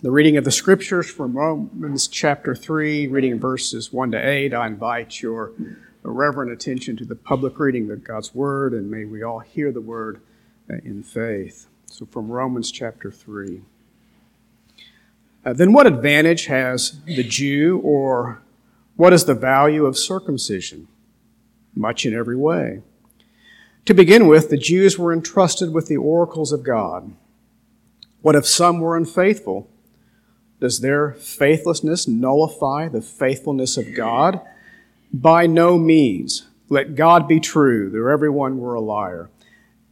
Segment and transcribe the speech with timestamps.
[0.00, 4.54] The reading of the scriptures from Romans chapter 3, reading verses 1 to 8.
[4.54, 5.50] I invite your
[6.04, 9.80] reverent attention to the public reading of God's word, and may we all hear the
[9.80, 10.20] word
[10.68, 11.66] in faith.
[11.86, 13.62] So, from Romans chapter 3.
[15.44, 18.40] Uh, then, what advantage has the Jew, or
[18.94, 20.86] what is the value of circumcision?
[21.74, 22.82] Much in every way.
[23.86, 27.16] To begin with, the Jews were entrusted with the oracles of God.
[28.22, 29.68] What if some were unfaithful?
[30.60, 34.40] Does their faithlessness nullify the faithfulness of God?
[35.12, 36.48] By no means.
[36.68, 39.30] Let God be true, though everyone were a liar.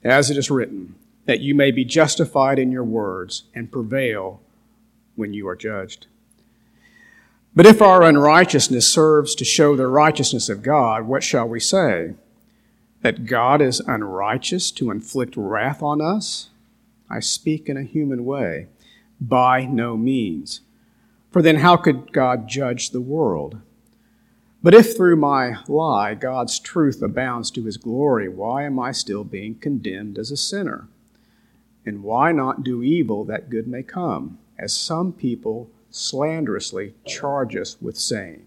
[0.05, 4.41] As it is written, that you may be justified in your words and prevail
[5.15, 6.07] when you are judged.
[7.55, 12.15] But if our unrighteousness serves to show the righteousness of God, what shall we say?
[13.01, 16.51] That God is unrighteous to inflict wrath on us?
[17.09, 18.67] I speak in a human way.
[19.21, 20.61] By no means.
[21.31, 23.61] For then how could God judge the world?
[24.63, 29.23] But if through my lie God's truth abounds to his glory, why am I still
[29.23, 30.89] being condemned as a sinner?
[31.85, 37.81] And why not do evil that good may come, as some people slanderously charge us
[37.81, 38.47] with saying?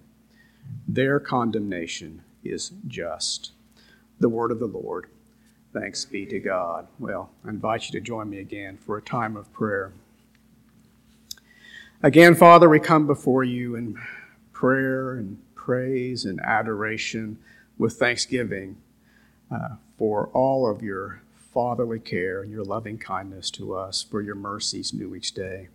[0.88, 3.52] Their condemnation is just.
[4.20, 5.08] The word of the Lord.
[5.72, 6.88] Thanks be to God.
[6.98, 9.94] Well, I invite you to join me again for a time of prayer.
[12.02, 14.00] Again, Father, we come before you in
[14.54, 17.38] prayer and praise and adoration
[17.78, 18.78] with thanksgiving
[19.52, 21.22] uh, for all of your
[21.54, 25.68] fatherly care and your loving kindness to us, for your mercies new each day.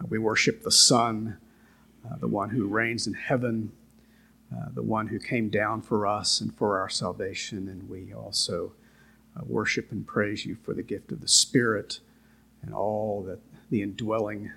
[0.00, 1.38] Uh, we worship the Son,
[2.08, 3.72] uh, the one who reigns in heaven,
[4.54, 8.70] uh, the one who came down for us and for our salvation, and we also
[9.36, 11.98] uh, worship and praise you for the gift of the Spirit
[12.62, 14.52] and all that the indwelling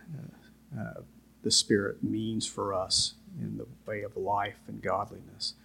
[1.44, 5.56] the Spirit means for us in the way of life and godliness.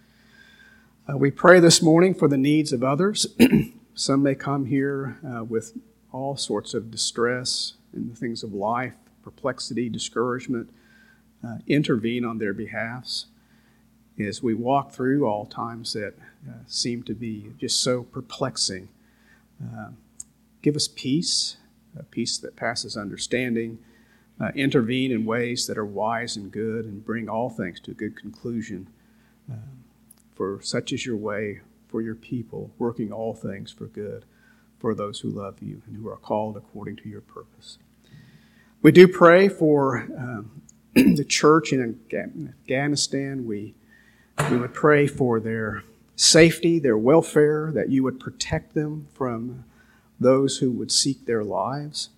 [1.09, 3.27] Uh, we pray this morning for the needs of others.
[3.93, 5.77] Some may come here uh, with
[6.11, 10.69] all sorts of distress in the things of life, perplexity, discouragement.
[11.45, 13.27] Uh, intervene on their behalfs
[14.19, 16.15] as we walk through all times that
[16.49, 18.89] uh, seem to be just so perplexing.
[19.63, 19.89] Uh,
[20.63, 21.57] give us peace,
[21.97, 23.77] a peace that passes understanding
[24.39, 27.93] uh, intervene in ways that are wise and good and bring all things to a
[27.93, 28.87] good conclusion.
[29.51, 29.55] Uh,
[30.35, 34.25] for such is your way for your people, working all things for good
[34.79, 37.79] for those who love you and who are called according to your purpose.
[38.81, 40.61] We do pray for um,
[40.93, 43.47] the church in Afghanistan.
[43.47, 43.73] We,
[44.51, 45.83] we would pray for their
[46.15, 49.65] safety, their welfare, that you would protect them from
[50.19, 52.09] those who would seek their lives.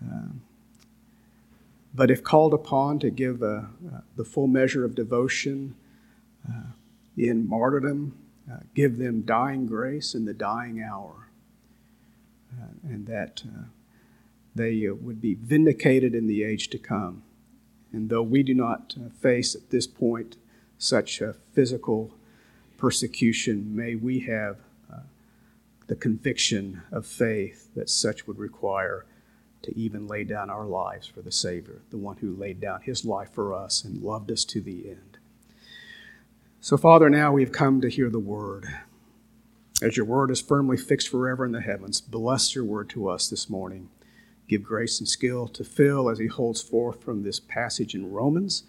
[0.00, 0.42] Um,
[1.94, 5.74] but if called upon to give uh, uh, the full measure of devotion
[6.48, 6.72] uh,
[7.16, 8.16] in martyrdom,
[8.50, 11.28] uh, give them dying grace in the dying hour,
[12.52, 13.42] uh, and that
[14.54, 17.22] they would be vindicated in the age to come.
[17.92, 20.36] And though we do not face at this point
[20.78, 22.14] such a physical
[22.78, 24.56] persecution, may we have
[25.86, 29.04] the conviction of faith that such would require
[29.62, 33.04] to even lay down our lives for the Savior, the one who laid down his
[33.04, 35.18] life for us and loved us to the end.
[36.60, 38.66] So, Father, now we've come to hear the word.
[39.82, 43.28] As your word is firmly fixed forever in the heavens, bless your word to us
[43.28, 43.88] this morning.
[44.48, 48.64] Give grace and skill to Phil as he holds forth from this passage in Romans.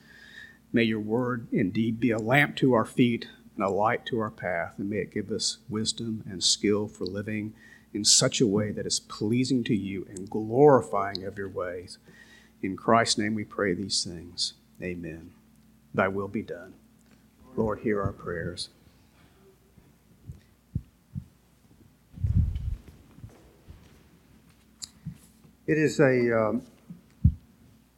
[0.72, 4.32] May your word indeed be a lamp to our feet and a light to our
[4.32, 7.54] path, and may it give us wisdom and skill for living
[7.94, 11.98] in such a way that is pleasing to you and glorifying of your ways.
[12.62, 14.54] In Christ's name we pray these things.
[14.82, 15.32] Amen.
[15.94, 16.74] Thy will be done.
[17.56, 18.70] Lord, hear our prayers.
[25.66, 26.64] It is a um,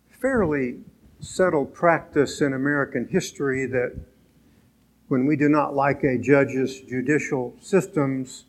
[0.10, 0.82] fairly
[1.20, 3.98] settled practice in American history that
[5.08, 8.46] when we do not like a judge's judicial systems,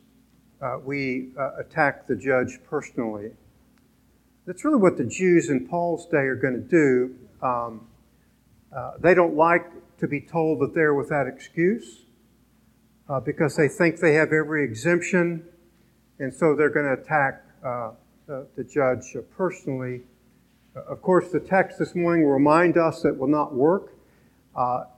[0.60, 3.30] uh, we uh, attack the judge personally.
[4.46, 7.14] That's really what the Jews in Paul's day are going to do.
[7.42, 7.86] Um,
[8.74, 12.04] uh, they don't like to be told that they're without excuse
[13.08, 15.44] uh, because they think they have every exemption,
[16.18, 17.90] and so they're going to attack uh,
[18.26, 20.02] the, the, judge personally.
[20.74, 23.92] Uh, of course, the text this morning will remind us that will not work,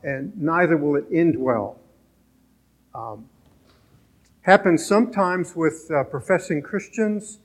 [0.03, 1.79] and neither will it end well.
[2.95, 3.29] Um,
[4.43, 7.39] Happens sometimes with uh, professing Christians.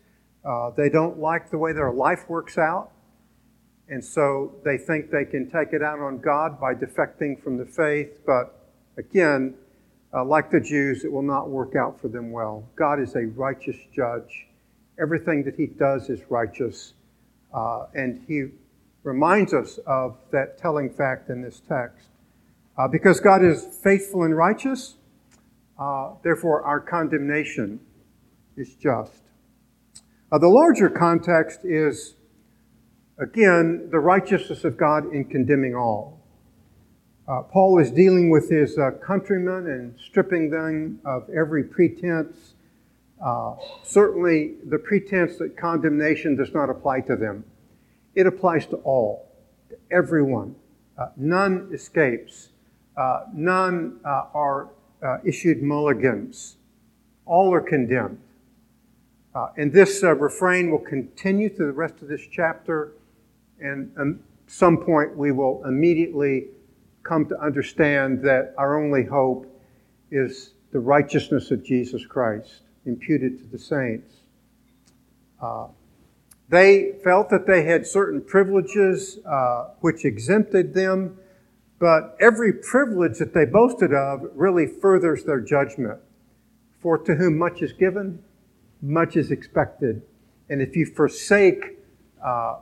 [0.45, 2.91] Uh, they don't like the way their life works out.
[3.89, 7.65] And so they think they can take it out on God by defecting from the
[7.65, 8.19] faith.
[8.25, 8.55] But
[8.97, 9.55] again,
[10.13, 12.67] uh, like the Jews, it will not work out for them well.
[12.75, 14.47] God is a righteous judge.
[15.01, 16.93] Everything that he does is righteous.
[17.53, 18.45] Uh, and he
[19.03, 22.07] reminds us of that telling fact in this text.
[22.77, 24.95] Uh, because God is faithful and righteous,
[25.79, 27.79] uh, therefore our condemnation
[28.57, 29.21] is just.
[30.31, 32.15] Uh, the larger context is,
[33.19, 36.19] again, the righteousness of God in condemning all.
[37.27, 42.55] Uh, Paul is dealing with his uh, countrymen and stripping them of every pretense.
[43.23, 47.45] Uh, certainly, the pretense that condemnation does not apply to them.
[48.15, 49.31] It applies to all,
[49.69, 50.55] to everyone.
[50.97, 52.49] Uh, none escapes.
[53.33, 53.99] None
[55.03, 56.57] uh, issued mulligans.
[57.25, 58.19] All are condemned.
[59.57, 62.94] and this refrain will continue through the rest of this chapter,
[63.59, 66.47] and at um, some point we will immediately
[67.03, 69.47] come to understand that our only hope
[70.11, 74.15] is the righteousness of Jesus Christ imputed to the saints.
[75.41, 75.67] Uh,
[76.50, 81.17] they felt that they had certain privileges uh, which exempted them,
[81.79, 85.99] but every privilege that they boasted of really furthers their judgment.
[86.79, 88.21] For to whom much is given,
[88.81, 90.01] much is expected.
[90.49, 91.77] And if you forsake
[92.23, 92.57] uh,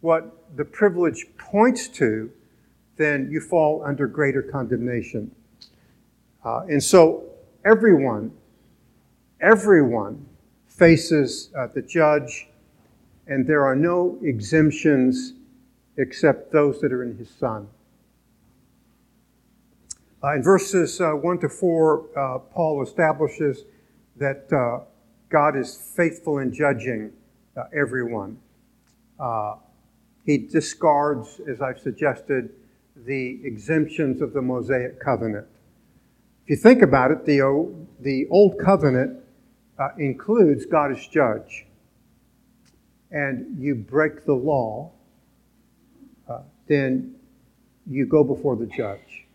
[0.00, 2.30] what the privilege points to,
[2.96, 5.30] then you fall under greater condemnation.
[6.44, 7.24] Uh, and so
[7.64, 8.30] everyone,
[9.40, 10.24] everyone
[10.68, 12.48] faces uh, the judge,
[13.26, 15.32] and there are no exemptions
[15.96, 17.66] except those that are in his Son.
[20.26, 23.62] Uh, in verses uh, 1 to 4, uh, Paul establishes
[24.16, 24.48] that
[25.28, 27.12] God is faithful in judging
[27.72, 28.36] everyone.
[30.24, 32.50] he discards, as I've suggested,
[32.96, 35.46] the exemptions of the Mosaic covenant.
[36.42, 39.20] If you think about it, the, the Old Covenant
[39.78, 41.66] uh, includes God as judge.
[43.12, 44.90] And you break the law,
[46.28, 47.14] uh, then
[47.86, 49.25] you go before the judge.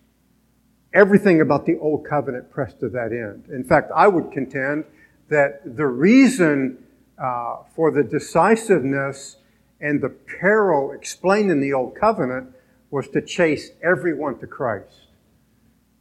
[0.93, 3.45] Everything about the Old Covenant pressed to that end.
[3.49, 4.83] In fact, I would contend
[5.29, 6.77] that the reason
[7.17, 9.37] uh, for the decisiveness
[9.79, 12.49] and the peril explained in the Old Covenant
[12.89, 15.07] was to chase everyone to Christ.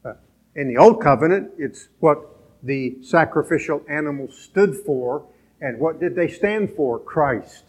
[0.04, 0.14] Uh,
[0.56, 2.18] in the Old Covenant, it's what
[2.62, 5.24] the sacrificial animals stood for.
[5.60, 6.98] And what did they stand for?
[6.98, 7.64] Christ.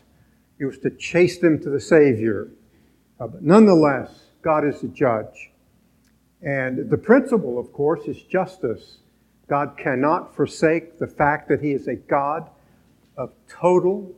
[0.60, 2.52] It was to chase them to the Savior.
[3.20, 4.10] Uh, but nonetheless,
[4.42, 5.51] God is the judge.
[6.42, 8.98] And the principle, of course, is justice.
[9.48, 12.50] God cannot forsake the fact that He is a God
[13.18, 14.12] of total,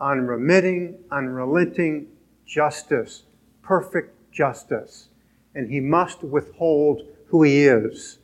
[0.00, 2.08] unremitting, unrelenting
[2.46, 3.24] justice,
[3.62, 5.08] perfect justice,
[5.54, 8.18] and he must withhold who he is,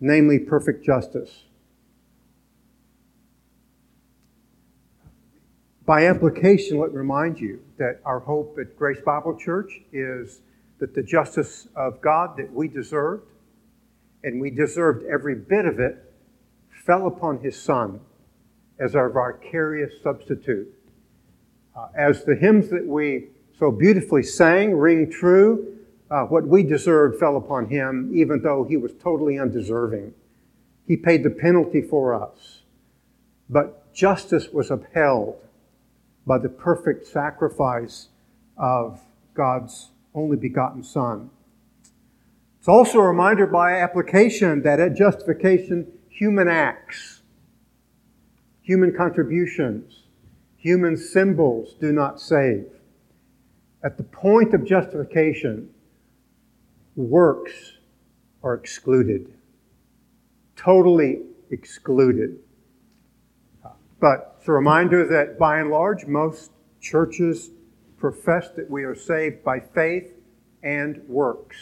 [0.00, 1.44] namely perfect justice.
[5.84, 10.40] By implication, let me remind you that our hope at Grace Bible Church is
[10.78, 13.28] that the justice of God that we deserved,
[14.22, 16.12] and we deserved every bit of it,
[16.84, 18.00] fell upon his Son
[18.78, 20.72] as our vicarious substitute.
[21.74, 23.28] Uh, as the hymns that we
[23.58, 25.78] so beautifully sang, ring true.
[26.10, 30.12] Uh, what we deserved fell upon him, even though he was totally undeserving.
[30.86, 32.62] He paid the penalty for us.
[33.48, 35.36] But justice was upheld
[36.26, 38.08] by the perfect sacrifice
[38.56, 39.00] of
[39.34, 41.30] God's only begotten Son.
[42.58, 47.22] It's also a reminder by application that at justification, human acts,
[48.62, 50.04] human contributions,
[50.56, 52.66] human symbols do not save.
[53.84, 55.70] At the point of justification,
[56.96, 57.74] works
[58.42, 59.32] are excluded,
[60.56, 61.20] totally
[61.50, 62.38] excluded.
[64.00, 67.50] But it's a reminder that by and large, most churches
[67.98, 70.12] profess that we are saved by faith
[70.62, 71.56] and works.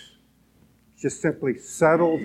[0.93, 2.21] It's just simply settled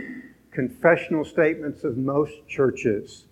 [0.52, 3.26] confessional statements of most churches.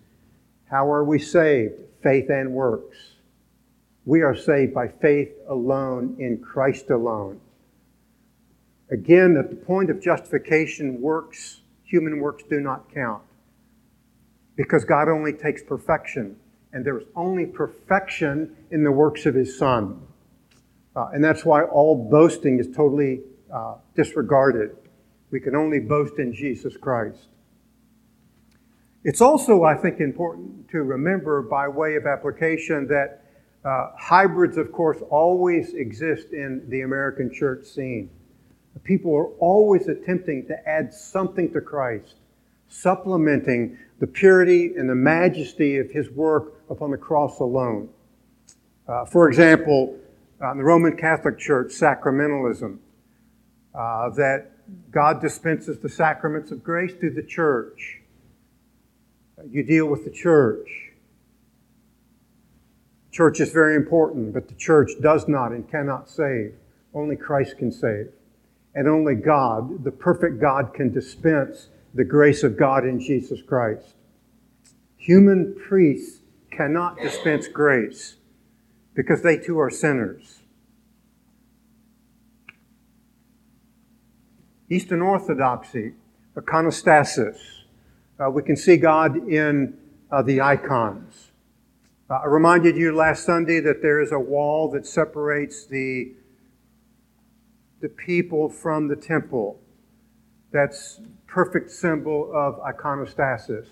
[0.70, 1.74] How are we saved?
[2.02, 2.96] Faith and works.
[4.04, 7.40] We are saved by faith alone in Christ alone.
[8.90, 13.22] Again, at the point of justification, works, human works do not count.
[14.56, 16.36] Because God only takes perfection,
[16.72, 20.07] and there is only perfection in the works of His Son.
[20.98, 23.14] Uh, and that's why all boasting is totally
[23.52, 24.70] uh, disregarded.
[25.30, 27.28] We can only boast in Jesus Christ.
[29.04, 33.08] It's also, I think, important to remember by way of application that
[33.64, 38.06] Uh, hybrids, of course, always exist in the American church scene.
[38.84, 42.14] People are always attempting to add something to Christ,
[42.68, 47.88] supplementing the purity and the majesty of his work upon the cross alone.
[48.86, 49.78] Uh, for example,
[50.40, 52.78] uh, in the Roman Catholic Church, sacramentalism,
[53.74, 54.50] uh, that
[54.90, 58.00] God dispenses the sacraments of grace through the church.
[59.48, 60.92] You deal with the church.
[63.10, 66.54] Church is very important, but the church does not and cannot save.
[66.94, 68.08] Only Christ can save.
[68.74, 73.94] And only God, the perfect God, can dispense the grace of God in Jesus Christ.
[74.96, 78.17] Human priests cannot dispense grace
[78.98, 80.40] because they too are sinners.
[84.68, 85.92] Eastern Orthodoxy,
[86.34, 87.38] iconostasis.
[88.18, 89.78] Uh, we can see God in
[90.10, 91.30] uh, the icons.
[92.10, 96.14] Uh, I reminded you last Sunday that there is a wall that separates the,
[97.80, 99.60] the people from the temple.
[100.50, 103.68] That's perfect symbol of iconostasis.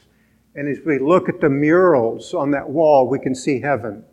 [0.55, 4.05] And as we look at the murals on that wall, we can see heaven.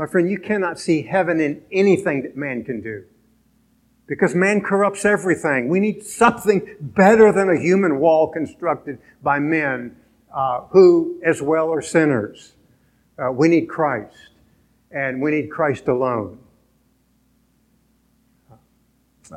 [0.00, 3.04] My friend, you cannot see heaven in anything that man can do.
[4.06, 5.68] Because man corrupts everything.
[5.68, 9.94] We need something better than a human wall constructed by men
[10.34, 12.54] uh, who, as well, are sinners.
[13.18, 14.16] Uh, we need Christ,
[14.90, 16.38] and we need Christ alone.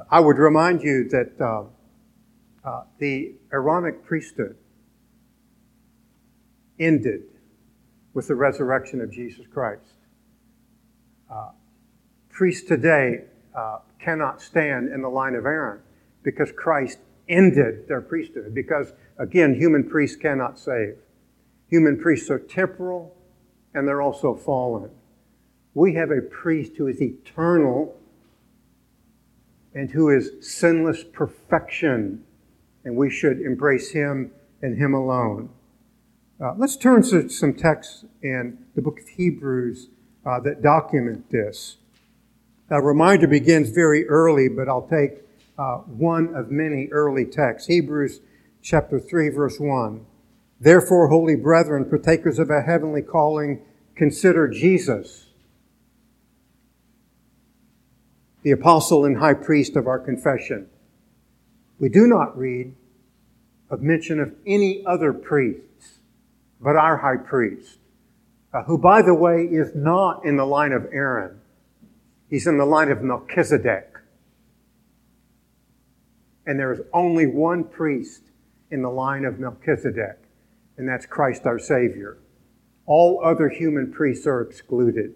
[0.10, 1.64] I would remind you that uh,
[2.66, 4.56] uh the Aaronic priesthood
[6.80, 7.24] ended
[8.14, 10.03] with the resurrection of Jesus Christ.
[11.34, 11.50] Uh,
[12.30, 13.24] priests today
[13.58, 15.80] uh, cannot stand in the line of Aaron
[16.22, 18.54] because Christ ended their priesthood.
[18.54, 20.96] Because, again, human priests cannot save.
[21.70, 23.16] Human priests are temporal
[23.74, 24.92] and they're also fallen.
[25.74, 27.98] We have a priest who is eternal
[29.74, 32.24] and who is sinless perfection,
[32.86, 35.50] and we should embrace him and him alone.
[36.40, 39.90] Uh, let's turn to some texts in the book of Hebrews
[40.26, 41.78] uh, that document this.
[42.70, 45.22] A reminder begins very early, but I'll take
[45.58, 47.68] uh, one of many early texts.
[47.68, 48.22] Hebrews
[48.62, 50.06] chapter 3, verse 1.
[50.60, 53.62] Therefore, holy brethren, partakers of a heavenly calling,
[53.96, 55.28] consider Jesus,
[58.42, 60.68] the apostle and high priest of our confession.
[61.80, 62.76] We do not read
[63.70, 65.64] of mention of any other priests
[66.64, 67.78] but our high priest,
[68.54, 71.40] uh, who, by the way, is not in the line of Aaron.
[72.30, 73.98] He's in the line of Melchizedek.
[76.46, 78.22] And there is only one priest
[78.70, 80.18] in the line of Melchizedek,
[80.78, 82.18] and that's Christ our Savior.
[82.86, 85.16] All other human priests are excluded.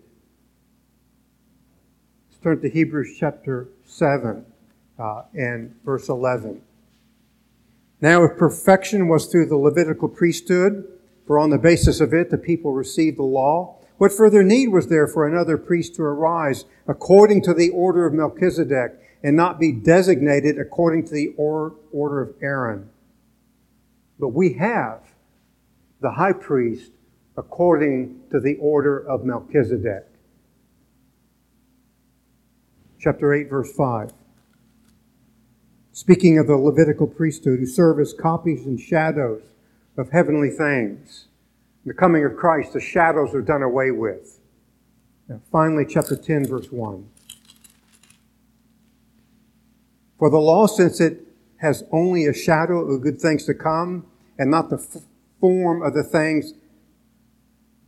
[2.30, 4.46] Let's turn to Hebrews chapter 7
[4.98, 6.62] uh, and verse 11.
[8.00, 10.88] Now, if perfection was through the Levitical priesthood,
[11.28, 13.76] for on the basis of it the people received the law.
[13.98, 18.14] What further need was there for another priest to arise according to the order of
[18.14, 22.90] Melchizedek and not be designated according to the or- order of Aaron?
[24.18, 25.02] But we have
[26.00, 26.92] the high priest
[27.36, 30.06] according to the order of Melchizedek.
[33.00, 34.12] Chapter 8, verse 5.
[35.92, 39.42] Speaking of the Levitical priesthood who serve as copies and shadows
[39.98, 41.26] of heavenly things.
[41.86, 44.40] The coming of Christ, the shadows are done away with.
[45.28, 47.10] Now, finally, chapter 10, verse 1.
[50.20, 51.22] For the law, since it
[51.58, 54.06] has only a shadow of good things to come
[54.38, 55.04] and not the f-
[55.40, 56.54] form of the things,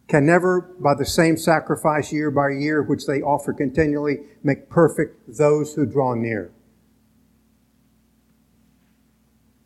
[0.08, 5.38] can never, by the same sacrifice year by year, which they offer continually, make perfect
[5.38, 6.52] those who draw near.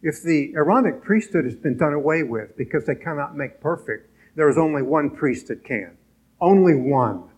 [0.03, 4.49] If the Aaronic priesthood has been done away with because they cannot make perfect, there
[4.49, 5.97] is only one priest that can.
[6.41, 7.29] Only one.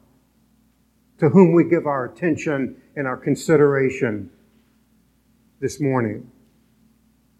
[1.20, 4.32] To whom we give our attention and our consideration
[5.62, 6.32] this morning.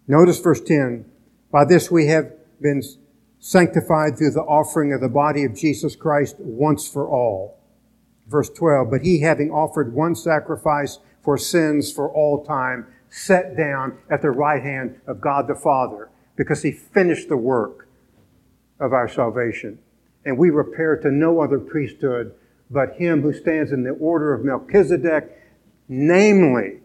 [0.06, 1.04] Notice verse 10.
[1.50, 2.82] By this we have been
[3.40, 7.58] sanctified through the offering of the body of Jesus Christ once for all.
[8.28, 8.92] Verse 12.
[8.92, 14.30] But he having offered one sacrifice for sins for all time set down at the
[14.30, 17.88] right hand of God the Father because he finished the work
[18.78, 19.78] of our salvation.
[20.24, 22.34] And we repair to no other priesthood
[22.70, 25.30] but him who stands in the order of Melchizedek,
[25.88, 26.80] namely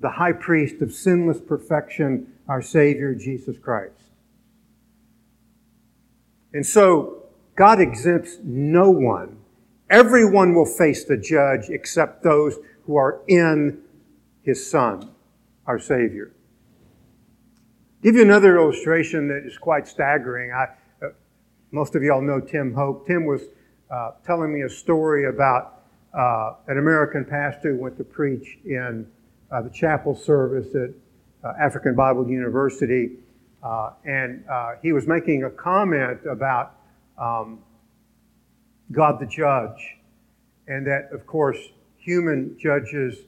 [0.00, 3.94] the high priest of sinless perfection, our Savior Jesus Christ.
[6.52, 9.36] And so God exempts no one
[9.90, 12.56] Everyone will face the judge except those
[12.86, 13.82] who are in
[14.42, 15.10] his Son,
[15.66, 16.32] our Savior.
[18.02, 20.52] Give you another illustration that is quite staggering.
[20.52, 20.68] I,
[21.04, 21.10] uh,
[21.70, 23.06] most of y'all know Tim Hope.
[23.06, 23.42] Tim was
[23.90, 25.82] uh, telling me a story about
[26.16, 29.06] uh, an American pastor who went to preach in
[29.50, 30.90] uh, the chapel service at
[31.44, 33.18] uh, African Bible University,
[33.62, 34.44] uh, and
[34.82, 36.76] he was making a comment about
[37.18, 37.60] um,
[38.92, 39.96] God the judge,
[40.66, 41.58] and that, of course,
[41.98, 43.18] human judges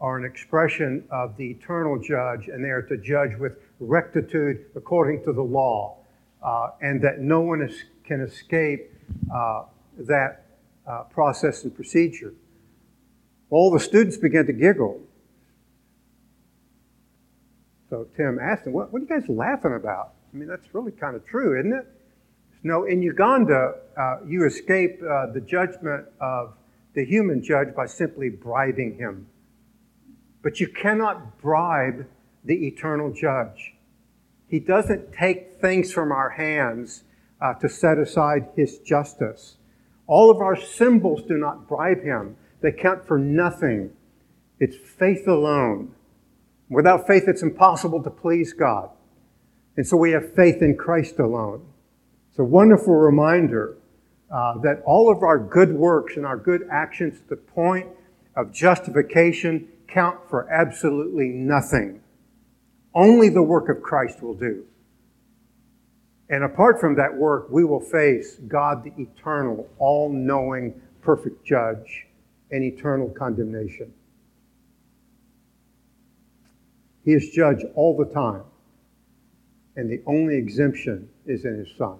[0.00, 5.24] are an expression of the eternal judge, and they are to judge with rectitude according
[5.24, 5.96] to the law,
[6.42, 8.92] uh, and that no one is, can escape
[9.34, 9.64] uh,
[9.98, 10.46] that
[10.86, 12.32] uh, process and procedure.
[13.50, 15.00] All the students began to giggle.
[17.90, 20.12] So Tim asked them, what, what, are you guys laughing about?
[20.32, 21.86] I mean, that's really kind of true, isn't it?
[22.62, 26.54] No, in Uganda, uh, you escape uh, the judgment of
[26.94, 29.26] the human judge by simply bribing him.
[30.48, 32.06] But you cannot bribe
[32.42, 33.74] the eternal judge.
[34.48, 37.04] He doesn't take things from our hands
[37.38, 39.58] uh, to set aside his justice.
[40.06, 43.90] All of our symbols do not bribe him, they count for nothing.
[44.58, 45.94] It's faith alone.
[46.70, 48.88] Without faith, it's impossible to please God.
[49.76, 51.60] And so we have faith in Christ alone.
[52.30, 53.76] It's a wonderful reminder
[54.30, 57.86] uh, that all of our good works and our good actions the point
[58.34, 62.00] of justification count for absolutely nothing.
[62.94, 64.64] Only the work of Christ will do.
[66.30, 72.06] And apart from that work, we will face God the eternal, all knowing, perfect judge
[72.50, 73.92] and eternal condemnation.
[77.04, 78.42] He is judge all the time,
[79.76, 81.96] and the only exemption is in his Son.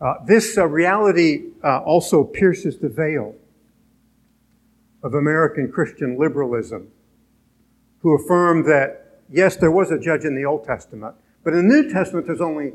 [0.00, 3.34] Uh, this uh, reality uh, also pierces the veil
[5.04, 6.88] of American Christian liberalism,
[7.98, 11.14] who affirm that, yes, there was a judge in the Old Testament,
[11.44, 12.72] but in the New Testament, there's only,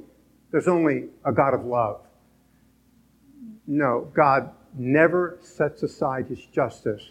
[0.51, 2.05] there's only a God of love.
[3.65, 7.01] No, God never sets aside his justice.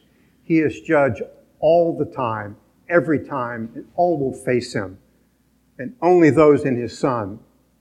[0.45, 1.21] He is judge
[1.59, 2.57] all the time,
[2.89, 4.99] every time, and all will face him.
[5.79, 7.41] And only those in his Son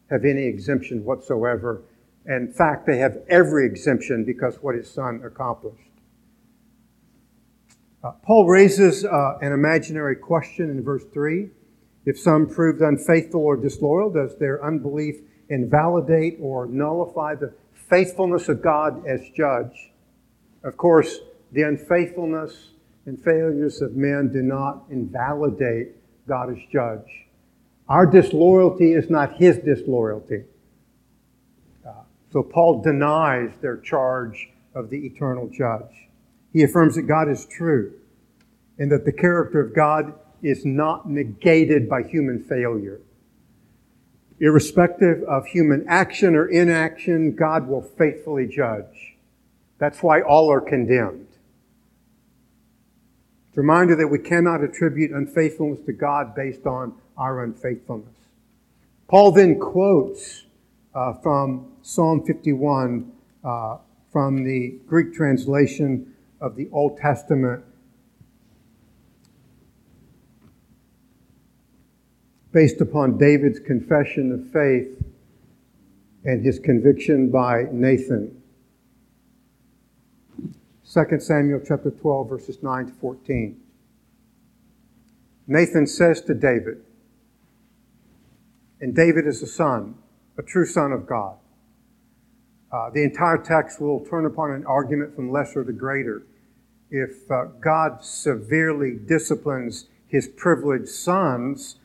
[0.10, 1.84] have any exemption whatsoever.
[2.26, 5.87] In fact, they have every exemption because what his Son accomplished.
[8.04, 11.50] Uh, Paul raises uh, an imaginary question in verse 3.
[12.06, 15.16] If some proved unfaithful or disloyal, does their unbelief
[15.50, 19.92] invalidate or nullify the faithfulness of God as judge?
[20.64, 21.20] Of course,
[21.52, 22.72] the unfaithfulness
[23.06, 25.96] and failures of men do not invalidate
[26.28, 27.26] God as judge.
[27.90, 30.44] Our disloyalty is not his disloyalty.
[31.86, 31.94] Uh,
[32.32, 36.07] so Paul denies their charge of the eternal judge.
[36.58, 37.94] He affirms that God is true
[38.80, 43.00] and that the character of God is not negated by human failure.
[44.40, 49.18] Irrespective of human action or inaction, God will faithfully judge.
[49.78, 51.28] That's why all are condemned.
[53.50, 58.16] It's a reminder that we cannot attribute unfaithfulness to God based on our unfaithfulness.
[59.08, 60.46] Paul then quotes
[60.96, 63.12] uh, from Psalm 51
[63.44, 63.78] uh,
[64.12, 67.64] from the Greek translation of the Old Testament
[72.52, 75.04] based upon David's confession of faith
[76.24, 78.42] and his conviction by Nathan.
[80.92, 83.62] 2 Samuel chapter 12 verses 9 to 14.
[85.48, 86.84] Nathan says to David,
[88.82, 89.96] and David is a son,
[90.38, 91.38] a true son of God.
[92.72, 96.24] Uh, the entire text will turn upon an argument from lesser to greater.
[96.90, 101.78] If uh, God severely disciplines his privileged sons,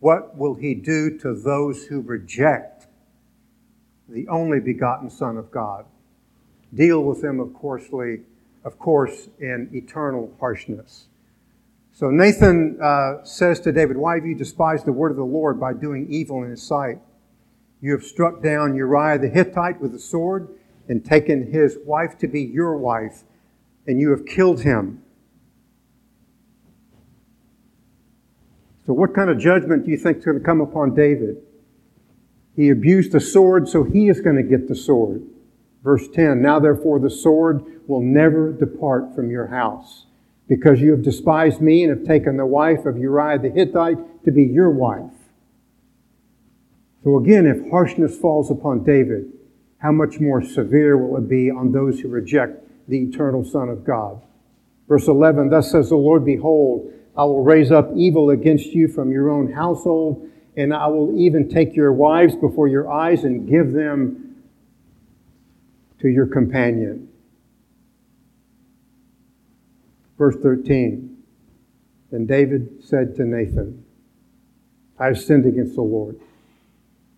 [0.00, 2.86] what will he do to those who reject
[4.08, 5.84] the only begotten Son of God?
[6.74, 7.84] Deal with them, of course,
[8.64, 11.08] of course, in eternal harshness.
[11.92, 15.60] So Nathan uh, says to David, Why have you despised the word of the Lord
[15.60, 16.98] by doing evil in his sight?
[17.82, 20.48] You have struck down Uriah the Hittite with a sword
[20.88, 23.24] and taken his wife to be your wife,
[23.88, 25.02] and you have killed him.
[28.86, 31.38] So, what kind of judgment do you think is going to come upon David?
[32.54, 35.24] He abused the sword, so he is going to get the sword.
[35.82, 40.06] Verse 10 Now therefore the sword will never depart from your house,
[40.48, 44.30] because you have despised me and have taken the wife of Uriah the Hittite to
[44.30, 45.11] be your wife.
[47.04, 49.32] So again, if harshness falls upon David,
[49.78, 53.84] how much more severe will it be on those who reject the eternal Son of
[53.84, 54.22] God?
[54.88, 59.10] Verse 11 Thus says the Lord, Behold, I will raise up evil against you from
[59.10, 63.72] your own household, and I will even take your wives before your eyes and give
[63.72, 64.42] them
[66.00, 67.08] to your companion.
[70.16, 71.16] Verse 13
[72.12, 73.84] Then David said to Nathan,
[74.98, 76.20] I have sinned against the Lord.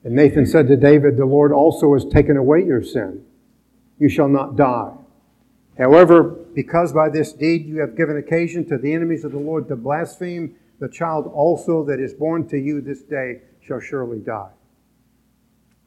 [0.05, 3.25] And Nathan said to David, The Lord also has taken away your sin.
[3.99, 4.93] You shall not die.
[5.79, 6.23] However,
[6.55, 9.77] because by this deed you have given occasion to the enemies of the Lord to
[9.77, 14.51] blaspheme, the child also that is born to you this day shall surely die.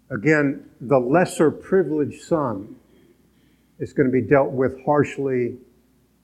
[0.10, 2.76] Again, the lesser privileged son
[3.80, 5.58] is going to be dealt with harshly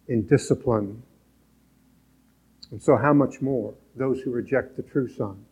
[0.08, 1.04] in discipline.
[2.72, 5.46] And so, how much more those who reject the true son?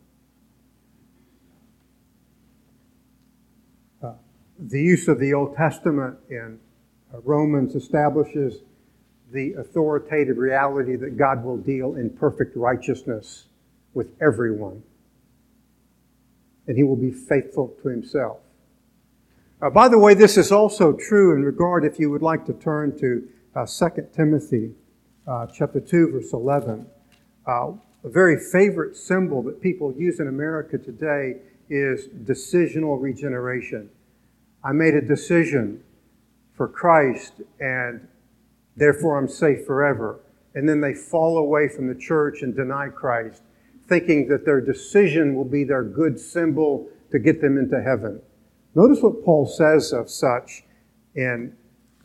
[4.62, 6.60] The use of the Old Testament in
[7.14, 8.62] uh, Romans establishes
[9.32, 13.48] the authoritative reality that God will deal in perfect righteousness
[13.94, 14.84] with everyone.
[16.68, 18.38] And he will be faithful to himself.
[19.62, 22.54] Uh, by the way, this is also true in regard, if you would like to
[22.54, 24.72] turn to uh, 2 Timothy
[25.28, 26.86] uh, chapter 2, verse 11.
[27.48, 27.72] Uh,
[28.04, 31.38] a very favorite symbol that people use in America today
[31.70, 33.90] is decisional regeneration.
[34.64, 35.84] I made a decision
[36.54, 38.08] for Christ and
[38.76, 40.20] therefore I'm safe forever.
[40.54, 43.42] And then they fall away from the church and deny Christ,
[43.88, 48.22] thinking that their decision will be their good symbol to get them into heaven.
[48.76, 50.64] Notice what Paul says of such
[51.16, 51.56] in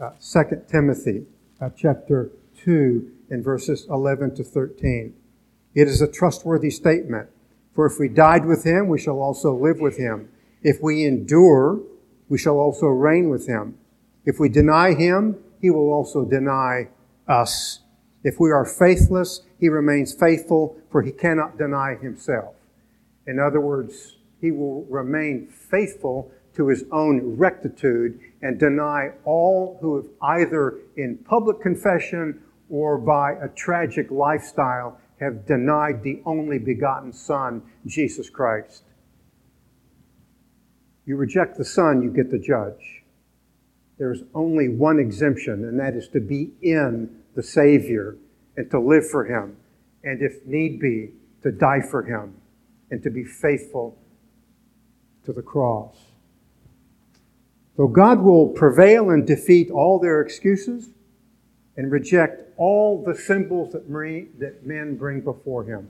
[0.00, 1.26] uh, 2 Timothy
[1.60, 2.30] uh, chapter
[2.64, 5.14] 2 in verses 11 to 13.
[5.74, 7.28] It is a trustworthy statement.
[7.74, 10.28] For if we died with him, we shall also live with him.
[10.62, 11.80] If we endure,
[12.28, 13.78] we shall also reign with him.
[14.24, 16.88] If we deny him, he will also deny
[17.28, 17.80] us.
[18.24, 22.54] If we are faithless, he remains faithful, for he cannot deny himself.
[23.26, 29.96] In other words, he will remain faithful to his own rectitude and deny all who
[29.96, 37.12] have either in public confession or by a tragic lifestyle have denied the only begotten
[37.12, 38.82] Son, Jesus Christ.
[41.06, 43.04] You reject the Son, you get the judge.
[43.98, 48.16] There's only one exemption, and that is to be in the Savior
[48.56, 49.56] and to live for Him,
[50.04, 52.34] and if need be, to die for Him
[52.90, 53.96] and to be faithful
[55.24, 55.96] to the cross.
[57.76, 60.90] So God will prevail and defeat all their excuses
[61.76, 65.88] and reject all the symbols that, men bring before Him.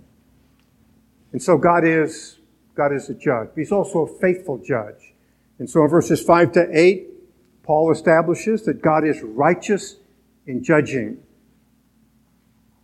[1.32, 2.38] And so God is,
[2.76, 3.48] God is a judge.
[3.54, 5.14] But He's also a faithful judge.
[5.58, 7.08] And so in verses 5 to 8,
[7.62, 9.96] Paul establishes that God is righteous
[10.46, 11.18] in judging.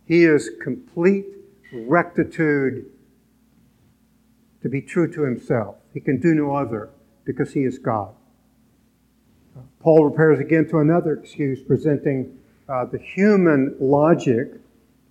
[0.05, 1.25] He is complete
[1.73, 2.85] rectitude
[4.61, 5.75] to be true to himself.
[5.93, 6.89] He can do no other
[7.25, 8.13] because he is God.
[9.79, 14.53] Paul repairs again to another excuse, presenting uh, the human logic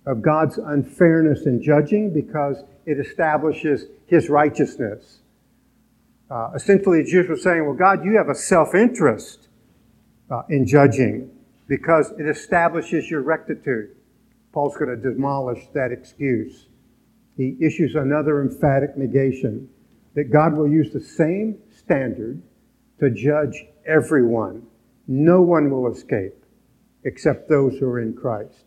[0.05, 5.19] of God's unfairness in judging because it establishes his righteousness.
[6.29, 9.47] Uh, essentially, the Jews were saying, Well, God, you have a self interest
[10.29, 11.29] uh, in judging
[11.67, 13.95] because it establishes your rectitude.
[14.51, 16.67] Paul's going to demolish that excuse.
[17.37, 19.69] He issues another emphatic negation
[20.15, 22.41] that God will use the same standard
[22.99, 24.63] to judge everyone.
[25.07, 26.45] No one will escape
[27.03, 28.65] except those who are in Christ.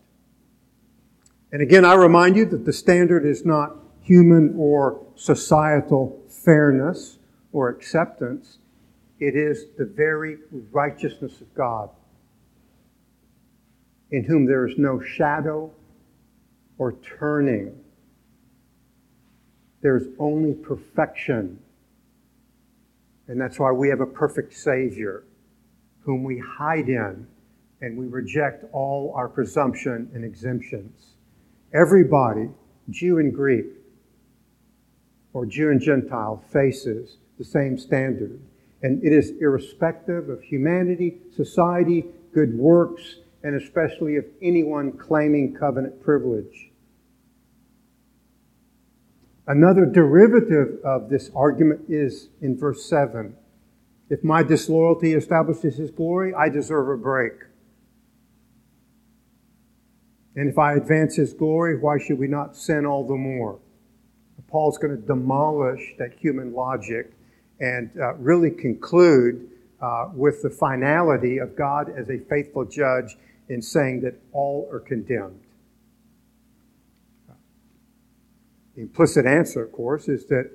[1.52, 7.18] And again, I remind you that the standard is not human or societal fairness
[7.52, 8.58] or acceptance.
[9.18, 10.38] It is the very
[10.70, 11.90] righteousness of God,
[14.10, 15.72] in whom there is no shadow
[16.78, 17.78] or turning.
[19.80, 21.60] There's only perfection.
[23.28, 25.24] And that's why we have a perfect Savior,
[26.00, 27.26] whom we hide in,
[27.80, 31.15] and we reject all our presumption and exemptions.
[31.76, 32.48] Everybody,
[32.88, 33.66] Jew and Greek,
[35.32, 38.40] or Jew and Gentile, faces the same standard
[38.82, 46.02] and it is irrespective of humanity, society, good works, and especially of anyone claiming covenant
[46.02, 46.70] privilege.
[49.46, 53.34] Another derivative of this argument is in verse 7.
[54.10, 57.32] If my disloyalty establishes his glory, I deserve a break.
[60.36, 63.58] And if I advance his glory, why should we not sin all the more?
[64.48, 67.12] Paul's going to demolish that human logic
[67.58, 73.16] and uh, really conclude uh, with the finality of God as a faithful judge
[73.48, 75.40] in saying that all are condemned.
[78.74, 80.50] The implicit answer, of course, is that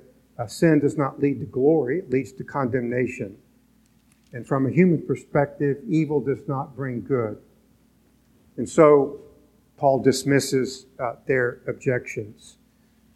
[0.46, 3.36] sin does not lead to glory, it leads to condemnation.
[4.32, 7.38] And from a human perspective, evil does not bring good.
[8.56, 9.20] And so
[9.76, 12.56] Paul dismisses uh, their objections.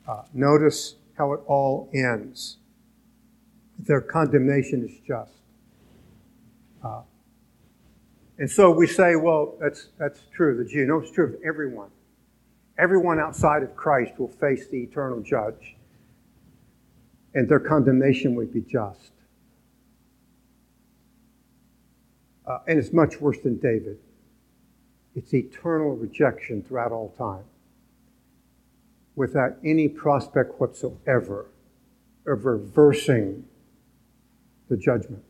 [0.09, 2.59] Uh, notice how it all ends.
[3.79, 5.33] Their condemnation is just.
[6.83, 7.03] Uh,
[8.39, 10.87] and so we say, well, that's, that's true, the Jew.
[10.87, 11.91] No, it's true of everyone.
[12.79, 15.77] Everyone outside of Christ will face the eternal judge,
[17.35, 19.13] and their condemnation would be just.
[22.47, 23.99] Uh, and it's much worse than David.
[25.17, 27.45] It's eternal rejection throughout all time,
[29.17, 31.47] without any prospect whatsoever
[32.27, 33.45] of reversing
[34.69, 35.25] the judgment.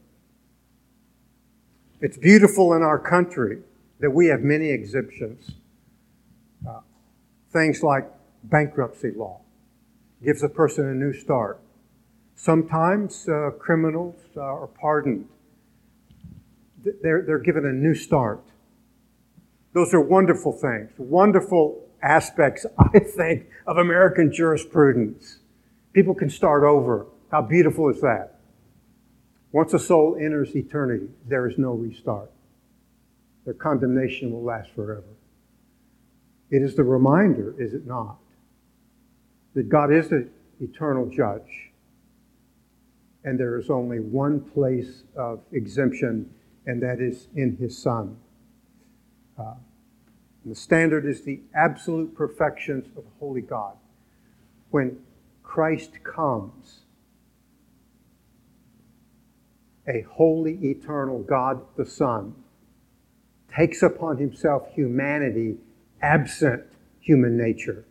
[2.00, 3.62] It's beautiful in our country
[4.00, 5.52] that we have many exemptions.
[6.68, 6.80] Uh,
[7.52, 8.10] things like
[8.42, 9.40] bankruptcy law
[10.22, 11.60] gives a person a new start.
[12.34, 15.28] Sometimes uh, criminals uh, are pardoned.
[16.82, 18.42] They're, they're given a new start.
[19.76, 25.40] Those are wonderful things, wonderful aspects, I think, of American jurisprudence.
[25.92, 27.04] People can start over.
[27.30, 28.40] How beautiful is that?
[29.52, 32.30] Once a soul enters eternity, there is no restart.
[33.44, 35.12] Their condemnation will last forever.
[36.50, 38.16] It is the reminder, is it not,
[39.52, 40.26] that God is the
[40.58, 41.70] eternal judge,
[43.24, 46.30] and there is only one place of exemption,
[46.64, 48.16] and that is in His Son.
[49.38, 49.52] Uh,
[50.46, 53.76] the standard is the absolute perfections of holy God.
[54.70, 55.00] When
[55.42, 56.82] Christ comes,
[59.88, 62.34] a holy, eternal God the Son
[63.54, 65.56] takes upon himself humanity
[66.00, 66.62] absent
[67.00, 67.84] human nature.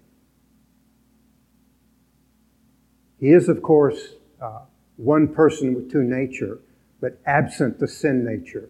[3.20, 4.60] He is, of course, uh,
[4.98, 6.60] one person with two nature,
[7.02, 8.70] but absent the sin nature.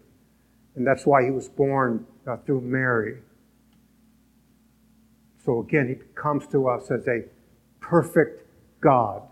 [0.74, 3.18] And that's why he was born uh, through Mary.
[5.46, 7.22] So again, he comes to us as a
[7.78, 8.48] perfect
[8.80, 9.22] God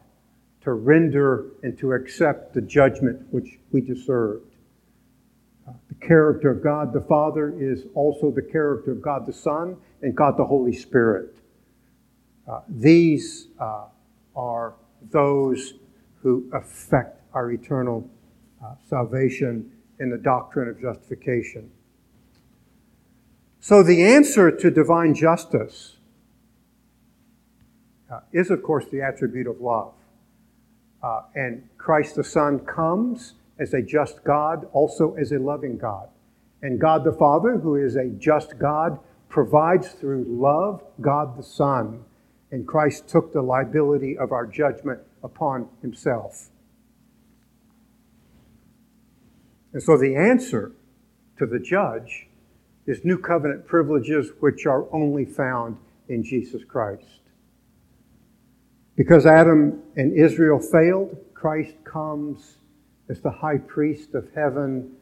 [0.63, 4.55] to render and to accept the judgment which we deserved.
[5.69, 9.77] Uh, the character of God the Father is also the character of God the Son
[10.03, 11.35] and God the Holy Spirit.
[12.47, 13.87] Uh, these uh,
[14.37, 14.75] are
[15.11, 15.75] those
[16.23, 18.09] who affect our eternal
[18.65, 21.71] uh, salvation in the doctrine of justification.
[23.59, 25.94] So, the answer to divine justice
[28.15, 29.93] uh, is, of course, the attribute of love.
[31.03, 36.09] Uh, and Christ the Son comes as a just God, also as a loving God.
[36.63, 38.99] And God the Father, who is a just God,
[39.29, 42.05] provides through love God the Son.
[42.51, 46.51] And Christ took the liability of our judgment upon himself.
[49.73, 50.73] And so the answer
[51.37, 52.29] to the judge
[52.87, 55.77] is new covenant privileges which are only found
[56.09, 57.24] in Jesus Christ.
[58.97, 62.59] Because Adam and Israel failed, Christ comes
[63.09, 64.93] as the high priest of heaven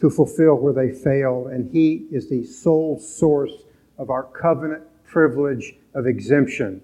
[0.00, 3.52] to fulfill where they failed, and he is the sole source
[3.98, 6.82] of our covenant privilege of exemption.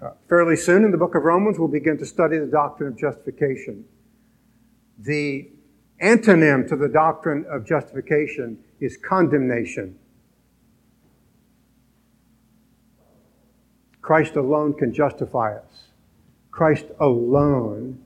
[0.00, 2.98] Uh, fairly soon in the book of Romans, we'll begin to study the doctrine of
[2.98, 3.84] justification.
[4.98, 5.50] The
[6.00, 9.98] antonym to the doctrine of justification is condemnation.
[14.08, 15.88] Christ alone can justify us.
[16.50, 18.02] Christ alone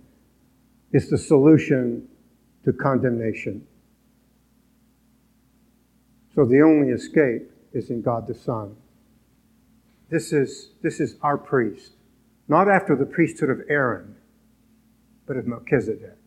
[0.90, 2.08] is the solution
[2.64, 3.64] to condemnation.
[6.34, 8.74] So the only escape is in God the Son.
[10.10, 11.92] This is, this is our priest,
[12.48, 14.16] not after the priesthood of Aaron,
[15.24, 16.18] but of Melchizedek.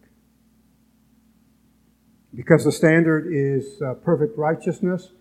[2.34, 5.12] Because the standard is uh, perfect righteousness,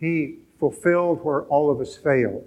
[0.00, 2.46] he fulfilled where all of us failed.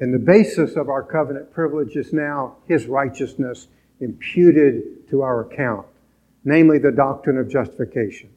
[0.00, 3.68] And the basis of our covenant privilege is now his righteousness
[4.00, 5.86] imputed to our account,
[6.44, 8.30] namely the doctrine of justification,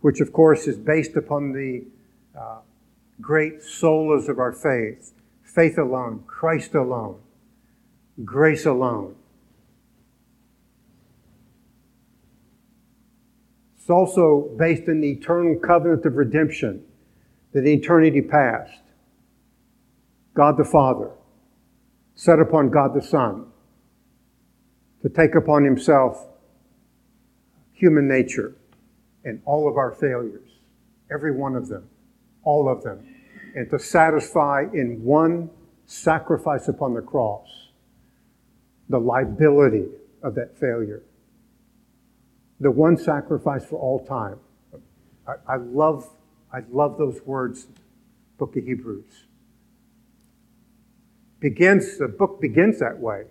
[0.00, 1.84] which of course is based upon the
[2.38, 2.58] uh,
[3.20, 7.18] great solas of our faith faith alone, Christ alone,
[8.24, 9.16] grace alone.
[13.76, 16.84] It's also based in the eternal covenant of redemption
[17.52, 18.82] that in eternity past
[20.38, 21.10] God the Father
[22.14, 23.46] set upon God the Son
[25.02, 26.28] to take upon himself
[27.72, 28.54] human nature
[29.24, 30.48] and all of our failures,
[31.10, 31.88] every one of them,
[32.44, 33.04] all of them,
[33.56, 35.50] and to satisfy in one
[35.86, 37.70] sacrifice upon the cross
[38.88, 39.86] the liability
[40.22, 41.02] of that failure.
[42.60, 44.38] The one sacrifice for all time.
[45.26, 46.08] I, I love,
[46.52, 47.66] I love those words,
[48.38, 49.24] book of Hebrews.
[51.40, 53.24] Begins, the book begins that way.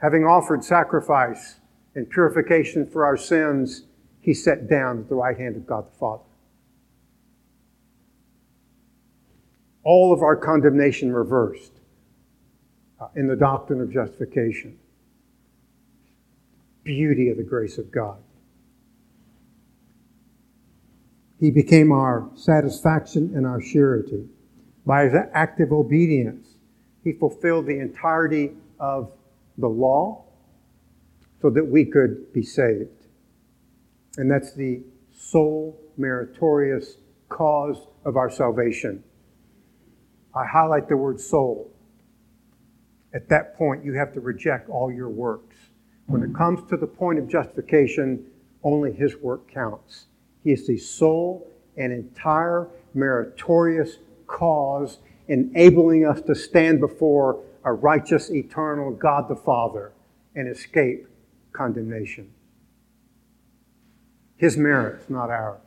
[0.00, 1.60] Having offered sacrifice
[1.94, 3.84] and purification for our sins,
[4.20, 6.22] he sat down at the right hand of God the Father.
[9.82, 11.72] All of our condemnation reversed
[13.00, 14.78] uh, in the doctrine of justification.
[16.84, 18.18] Beauty of the grace of God.
[21.38, 24.28] He became our satisfaction and our surety.
[24.84, 26.49] By his active obedience,
[27.02, 29.12] he fulfilled the entirety of
[29.58, 30.24] the law
[31.40, 33.06] so that we could be saved.
[34.16, 34.82] And that's the
[35.12, 36.96] sole meritorious
[37.28, 39.02] cause of our salvation.
[40.34, 41.72] I highlight the word sole.
[43.12, 45.56] At that point, you have to reject all your works.
[46.06, 48.26] When it comes to the point of justification,
[48.62, 50.06] only his work counts.
[50.44, 54.98] He is the sole and entire meritorious cause
[55.30, 59.92] enabling us to stand before a righteous, eternal God the Father
[60.34, 61.06] and escape
[61.52, 62.30] condemnation.
[64.36, 65.60] His merits, not ours.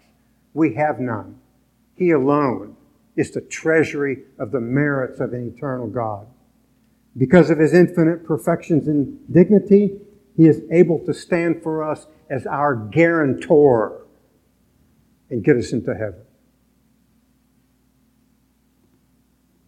[0.54, 1.39] We have none.
[1.95, 2.76] He alone
[3.15, 6.28] is the treasury of the merits of an eternal God.
[7.15, 9.99] Because of his infinite perfections and dignity,
[10.36, 14.02] he is able to stand for us as our guarantor
[15.30, 16.21] and get us into heaven.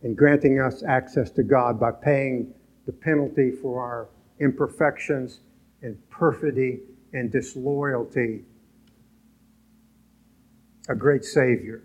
[0.06, 2.54] And granting us access to God by paying
[2.86, 4.08] the penalty for our
[4.40, 5.40] imperfections
[5.82, 8.44] and perfidy and disloyalty.
[10.90, 11.82] A great Savior.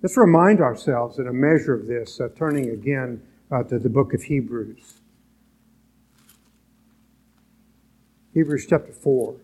[0.00, 4.14] Let's remind ourselves in a measure of this, uh, turning again uh, to the book
[4.14, 4.94] of Hebrews.
[8.32, 9.36] Hebrews chapter 4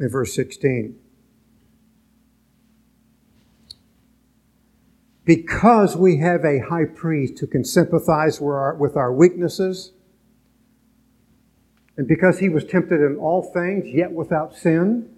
[0.00, 0.98] and verse 16.
[5.30, 9.92] Because we have a high priest who can sympathize with our weaknesses,
[11.96, 15.08] and because he was tempted in all things, yet without sin,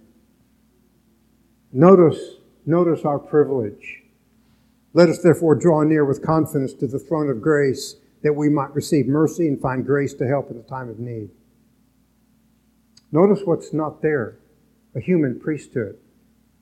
[1.73, 2.19] Notice,
[2.67, 4.03] notice our privilege.
[4.93, 8.75] Let us therefore draw near with confidence to the throne of grace that we might
[8.75, 11.31] receive mercy and find grace to help in the time of need.
[13.11, 14.37] Notice what's not there
[14.95, 15.97] a human priesthood,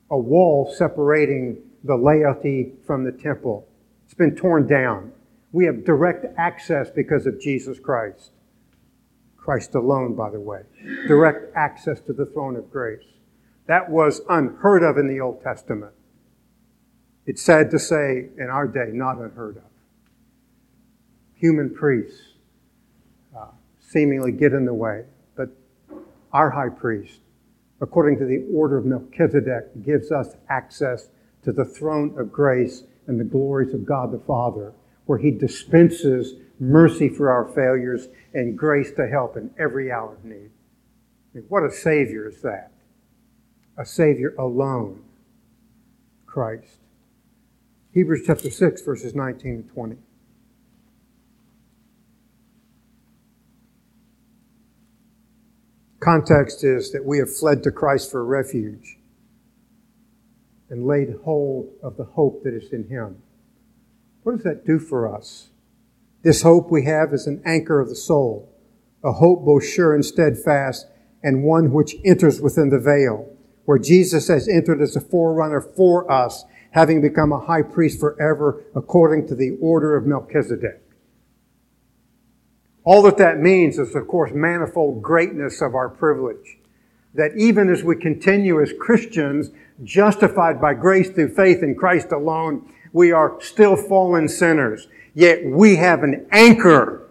[0.08, 3.66] a wall separating the laity from the temple.
[4.05, 5.12] It's been torn down.
[5.53, 8.33] We have direct access because of Jesus Christ.
[9.37, 10.62] Christ alone, by the way.
[11.09, 13.05] Direct access to the throne of grace.
[13.66, 15.93] That was unheard of in the Old Testament.
[17.27, 19.62] It's sad to say in our day, not unheard of.
[21.35, 22.21] Human priests
[23.37, 23.47] uh,
[23.81, 25.05] seemingly get in the way,
[25.37, 25.49] but
[26.33, 27.21] our high priest,
[27.81, 31.09] according to the order of Melchizedek, gives us access
[31.44, 34.72] to the throne of grace and the glories of God the Father,
[35.07, 40.24] where he dispenses mercy for our failures and grace to help in every hour of
[40.24, 40.50] need.
[41.33, 42.72] I mean, what a Savior is that!
[43.81, 45.03] a Savior alone,
[46.26, 46.76] Christ.
[47.92, 49.96] Hebrews chapter 6, verses 19 and 20.
[56.00, 58.98] Context is that we have fled to Christ for refuge
[60.70, 63.16] and laid hold of the hope that is in Him.
[64.22, 65.50] What does that do for us?
[66.22, 68.54] This hope we have is an anchor of the soul,
[69.02, 70.87] a hope both sure and steadfast,
[71.22, 73.37] and one which enters within the veil
[73.70, 78.64] where Jesus has entered as a forerunner for us, having become a high priest forever
[78.74, 80.83] according to the order of Melchizedek.
[82.83, 86.59] All that that means is, of course, manifold greatness of our privilege.
[87.14, 89.51] That even as we continue as Christians,
[89.83, 94.89] justified by grace through faith in Christ alone, we are still fallen sinners.
[95.14, 97.09] Yet we have an anchor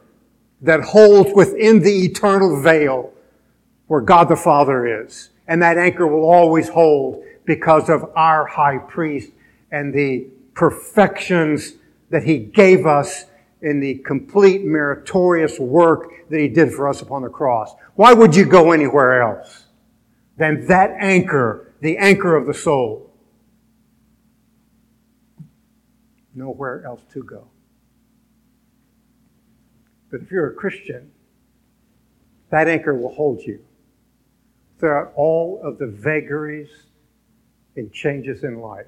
[0.62, 3.14] that holds within the eternal veil
[3.88, 8.78] where God the Father is and that anchor will always hold because of our high
[8.78, 9.32] priest
[9.72, 11.74] and the perfections
[12.12, 13.26] that he gave us
[13.62, 17.74] in the complete meritorious work that he did for us upon the cross.
[17.96, 19.66] Why would you go anywhere else
[20.38, 23.12] than that anchor, the anchor of the soul?
[26.36, 27.48] Nowhere else to go.
[30.12, 31.12] But if you're a Christian,
[32.50, 33.60] That anchor will hold you
[34.80, 36.70] throughout all of the vagaries
[37.76, 38.88] and changes in life.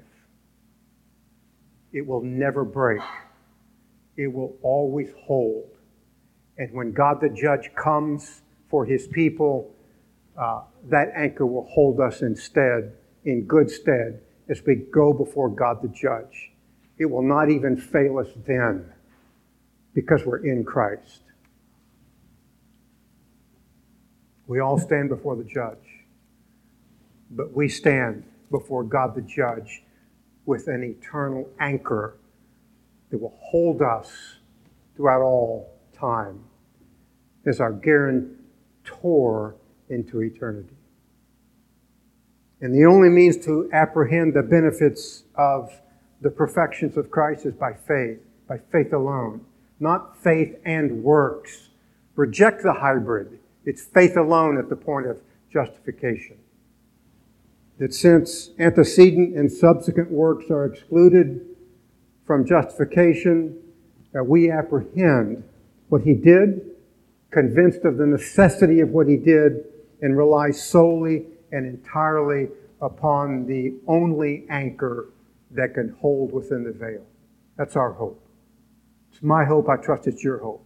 [1.92, 3.02] It will never break,
[4.16, 5.68] it will always hold.
[6.58, 9.71] And when God the judge comes for his people,
[10.36, 15.82] uh, that anchor will hold us instead, in good stead, as we go before God
[15.82, 16.50] the judge.
[16.98, 18.92] It will not even fail us then
[19.94, 21.22] because we're in Christ.
[24.46, 26.04] We all stand before the judge,
[27.30, 29.82] but we stand before God the judge
[30.44, 32.16] with an eternal anchor
[33.10, 34.36] that will hold us
[34.96, 36.44] throughout all time
[37.46, 39.54] as our guarantor
[39.92, 40.74] into eternity.
[42.60, 45.72] And the only means to apprehend the benefits of
[46.20, 48.18] the perfections of Christ is by faith,
[48.48, 49.44] by faith alone,
[49.80, 51.70] not faith and works.
[52.14, 53.38] Reject the hybrid.
[53.64, 55.20] It's faith alone at the point of
[55.52, 56.36] justification.
[57.78, 61.44] That since antecedent and subsequent works are excluded
[62.24, 63.58] from justification,
[64.12, 65.42] that we apprehend
[65.88, 66.70] what he did,
[67.32, 69.64] convinced of the necessity of what he did,
[70.02, 72.48] and rely solely and entirely
[72.80, 75.08] upon the only anchor
[75.52, 77.04] that can hold within the veil.
[77.56, 78.20] That's our hope.
[79.12, 79.68] It's my hope.
[79.68, 80.64] I trust it's your hope.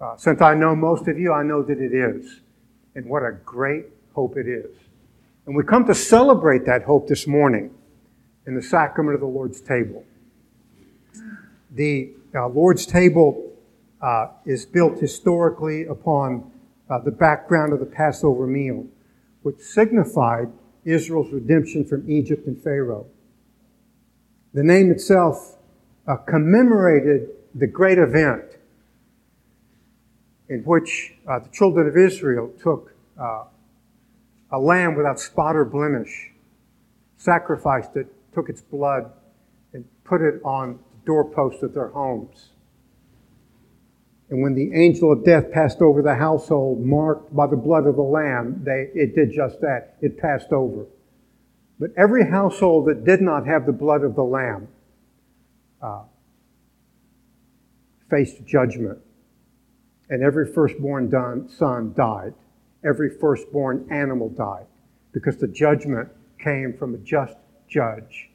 [0.00, 2.40] Uh, since I know most of you, I know that it is.
[2.94, 4.70] And what a great hope it is.
[5.46, 7.70] And we come to celebrate that hope this morning
[8.46, 10.04] in the sacrament of the Lord's table.
[11.70, 13.52] The uh, Lord's table
[14.00, 16.50] uh, is built historically upon
[16.94, 18.86] uh, the background of the Passover meal,
[19.42, 20.48] which signified
[20.84, 23.06] Israel's redemption from Egypt and Pharaoh.
[24.52, 25.56] The name itself
[26.06, 28.44] uh, commemorated the great event
[30.48, 33.44] in which uh, the children of Israel took uh,
[34.52, 36.30] a lamb without spot or blemish,
[37.16, 39.10] sacrificed it, took its blood,
[39.72, 42.50] and put it on the doorpost of their homes.
[44.30, 47.96] And when the angel of death passed over the household marked by the blood of
[47.96, 49.96] the lamb, they, it did just that.
[50.00, 50.86] It passed over.
[51.78, 54.68] But every household that did not have the blood of the lamb
[55.82, 56.04] uh,
[58.10, 58.98] faced judgment.
[60.08, 61.10] And every firstborn
[61.48, 62.34] son died.
[62.84, 64.66] Every firstborn animal died
[65.12, 66.08] because the judgment
[66.38, 67.36] came from a just
[67.68, 68.30] judge.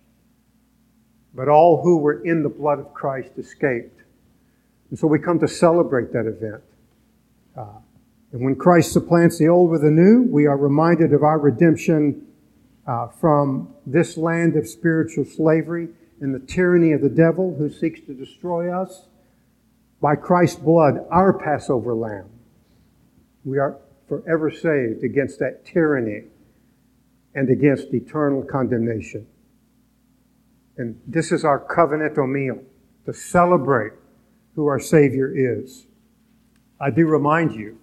[1.34, 3.99] But all who were in the blood of Christ escaped.
[4.90, 6.64] And so we come to celebrate that event.
[7.56, 7.80] Uh,
[8.32, 12.28] and when Christ supplants the old with the new, we are reminded of our redemption
[12.88, 15.90] uh, from this land of spiritual slavery
[16.22, 19.08] and the tyranny of the devil who seeks to destroy us.
[20.02, 22.30] By Christ's blood, our Passover lamb,
[23.44, 23.78] we are
[24.08, 26.24] forever saved against that tyranny
[27.36, 29.28] and against eternal condemnation.
[30.78, 32.64] And this is our covenantal meal
[33.06, 33.94] to celebrate
[34.60, 35.88] who our Savior is.
[36.82, 37.78] I do remind you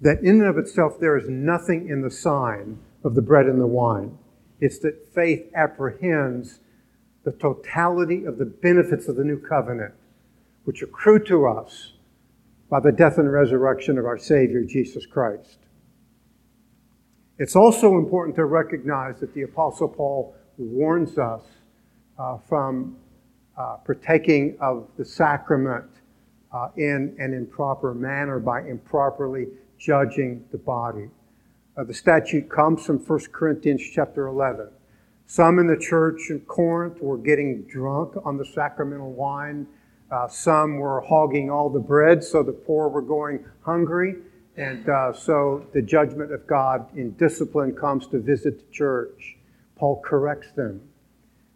[0.00, 3.60] that in and of itself there is nothing in the sign of the bread and
[3.60, 4.18] the wine.
[4.58, 6.58] It's that faith apprehends
[7.22, 9.94] the totality of the benefits of the new covenant,
[10.64, 11.92] which accrue to us
[12.68, 15.58] by the death and resurrection of our Savior, Jesus Christ.
[17.38, 21.44] It's also important to recognize that the Apostle Paul warns us
[22.18, 22.96] uh, from
[23.56, 25.84] uh, partaking of the sacrament
[26.52, 29.46] uh, in an improper manner by improperly
[29.78, 31.08] judging the body.
[31.76, 34.68] Uh, the statute comes from 1 Corinthians chapter 11.
[35.26, 39.66] Some in the church in Corinth were getting drunk on the sacramental wine.
[40.10, 44.16] Uh, some were hogging all the bread, so the poor were going hungry.
[44.56, 49.36] And uh, so the judgment of God in discipline comes to visit the church.
[49.76, 50.82] Paul corrects them.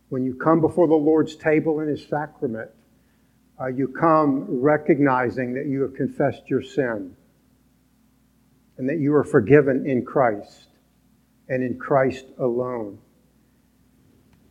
[0.08, 2.70] When you come before the Lord's table in his sacrament,
[3.60, 7.16] uh, you come recognizing that you have confessed your sin
[8.78, 10.66] and that you are forgiven in Christ
[11.48, 12.98] and in Christ alone.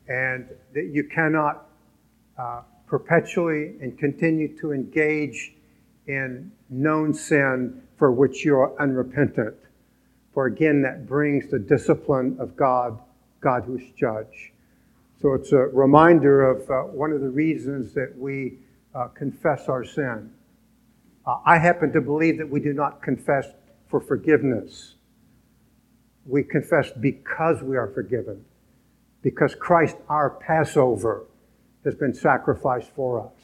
[0.08, 1.66] And that you cannot
[2.38, 5.54] uh, perpetually and continue to engage
[6.08, 9.56] in known sin for which you are unrepentant.
[10.34, 13.00] For again, that brings the discipline of God,
[13.40, 14.52] God who is judge.
[15.22, 18.58] So it's a reminder of uh, one of the reasons that we
[18.96, 20.32] uh, confess our sin.
[21.26, 23.48] Uh, I happen to believe that we do not confess
[23.88, 24.96] for forgiveness.
[26.26, 28.46] We confess because we are forgiven,
[29.22, 31.26] because Christ, our Passover,
[31.84, 33.44] has been sacrificed for us.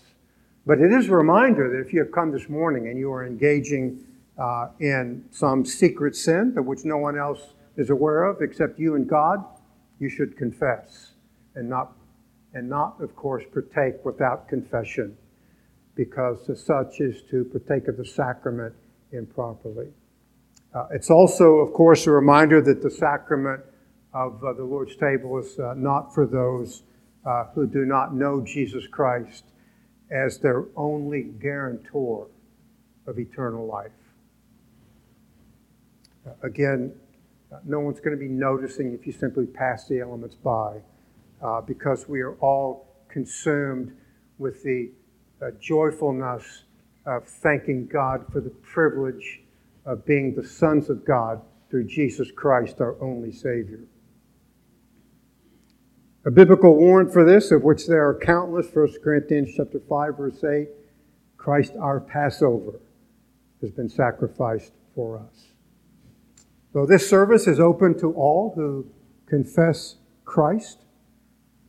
[0.66, 3.26] But it is a reminder that if you have come this morning and you are
[3.26, 4.06] engaging
[4.38, 8.96] uh, in some secret sin of which no one else is aware of except you
[8.96, 9.44] and God,
[10.00, 11.12] you should confess
[11.56, 11.94] and not,
[12.54, 15.18] and not, of course, partake without confession,
[16.00, 18.74] because such is to partake of the sacrament
[19.12, 19.90] improperly.
[20.74, 23.62] Uh, it's also, of course, a reminder that the sacrament
[24.14, 26.84] of uh, the Lord's table is uh, not for those
[27.26, 29.44] uh, who do not know Jesus Christ
[30.10, 32.28] as their only guarantor
[33.06, 33.92] of eternal life.
[36.26, 36.94] Uh, again,
[37.66, 40.78] no one's going to be noticing if you simply pass the elements by
[41.42, 43.92] uh, because we are all consumed
[44.38, 44.92] with the
[45.42, 46.64] uh, joyfulness
[47.06, 49.42] of thanking God for the privilege
[49.86, 53.80] of being the sons of God through Jesus Christ, our only Savior.
[56.26, 60.44] A biblical warrant for this, of which there are countless, 1 Corinthians chapter 5, verse
[60.44, 60.68] 8,
[61.38, 62.80] Christ our Passover
[63.62, 65.54] has been sacrificed for us.
[66.74, 68.86] So this service is open to all who
[69.28, 70.80] confess Christ.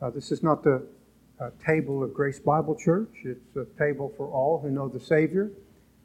[0.03, 0.87] Uh, this is not the
[1.41, 3.09] uh, table of Grace Bible Church.
[3.25, 5.51] It's a table for all who know the Savior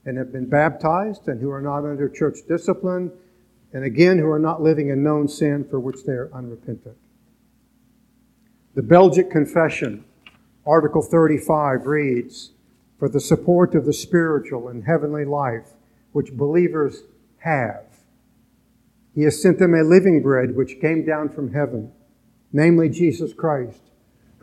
[0.05, 3.11] and have been baptized and who are not under church discipline,
[3.73, 6.95] and again, who are not living in known sin for which they are unrepentant.
[8.75, 10.05] The Belgic Confession,
[10.65, 12.51] Article 35, reads
[12.99, 15.73] For the support of the spiritual and heavenly life
[16.11, 17.03] which believers
[17.39, 17.83] have,
[19.13, 21.91] he has sent them a living bread which came down from heaven,
[22.53, 23.81] namely Jesus Christ,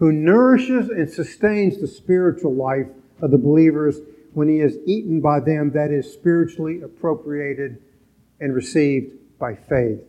[0.03, 2.89] who nourishes and sustains the spiritual life
[3.21, 4.01] of the believers
[4.33, 7.81] when he is eaten by them that is spiritually appropriated
[8.41, 10.01] and received by faith.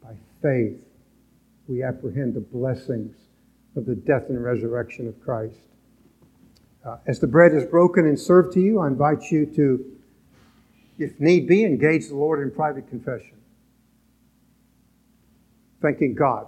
[0.00, 0.78] By faith,
[1.66, 3.16] we apprehend the blessings
[3.74, 5.58] of the death and resurrection of Christ.
[6.86, 9.84] Uh, as the bread is broken and served to you, I invite you to,
[11.00, 13.38] if need be, engage the Lord in private confession
[15.80, 16.46] thanking God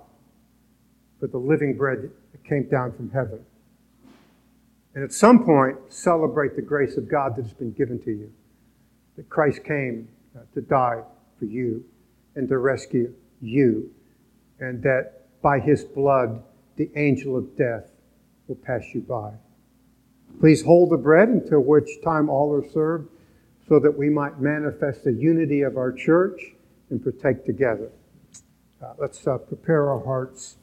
[1.24, 3.42] for the living bread that came down from heaven.
[4.94, 8.30] And at some point, celebrate the grace of God that has been given to you.
[9.16, 10.06] That Christ came
[10.36, 11.00] uh, to die
[11.38, 11.82] for you
[12.34, 13.90] and to rescue you.
[14.60, 16.42] And that by his blood,
[16.76, 17.88] the angel of death
[18.46, 19.32] will pass you by.
[20.40, 23.08] Please hold the bread until which time all are served,
[23.66, 26.52] so that we might manifest the unity of our church
[26.90, 27.88] and partake together.
[28.82, 30.56] Uh, let's uh, prepare our hearts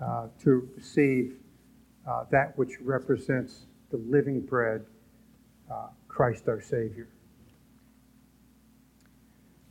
[0.00, 1.36] uh, to receive
[2.06, 4.84] uh, that which represents the living bread,
[5.70, 7.08] uh, Christ our Savior.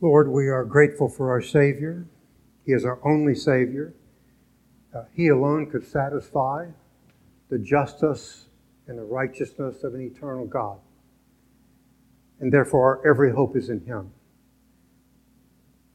[0.00, 2.06] Lord, we are grateful for our Savior.
[2.64, 3.94] He is our only Savior.
[4.94, 6.66] Uh, he alone could satisfy
[7.48, 8.46] the justice
[8.86, 10.78] and the righteousness of an eternal God.
[12.40, 14.12] And therefore, our every hope is in Him.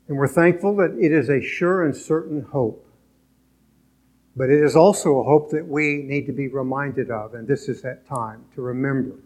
[0.07, 2.85] And we're thankful that it is a sure and certain hope.
[4.35, 7.69] But it is also a hope that we need to be reminded of, and this
[7.69, 9.19] is that time to remember,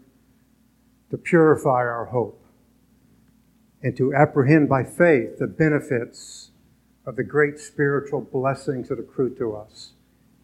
[1.10, 2.44] to purify our hope,
[3.82, 6.50] and to apprehend by faith the benefits
[7.06, 9.92] of the great spiritual blessings that accrue to us.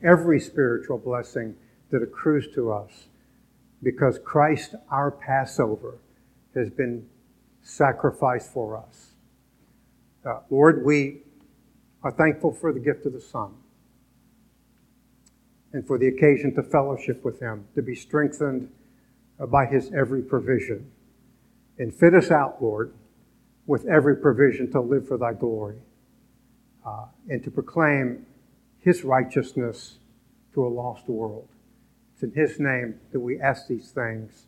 [0.02, 1.56] Every spiritual blessing
[1.90, 3.08] that accrues to us,
[3.82, 5.98] because Christ, our Passover,
[6.54, 7.06] has been
[7.62, 9.10] sacrificed for us.
[10.24, 11.20] Uh, Lord, we
[12.02, 13.54] are thankful for the gift of the Son
[15.74, 18.70] and for the occasion to fellowship with Him, to be strengthened
[19.40, 20.90] uh, by His every provision.
[21.78, 22.94] And fit us out, Lord,
[23.66, 25.78] with every provision to live for Thy glory
[26.86, 28.24] uh, and to proclaim
[28.78, 29.98] His righteousness
[30.54, 31.48] to a lost world.
[32.14, 34.46] It's in His name that we ask these things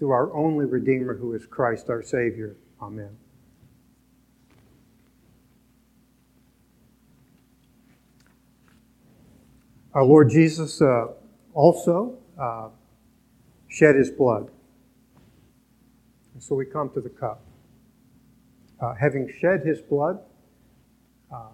[0.00, 2.56] through our only Redeemer, who is Christ our Savior.
[2.82, 3.16] Amen.
[9.94, 11.06] Our Lord Jesus uh,
[11.52, 12.70] also uh,
[13.68, 14.50] shed his blood.
[16.32, 17.40] And so we come to the cup.
[18.80, 20.18] Uh, having shed his blood,
[21.32, 21.46] uh,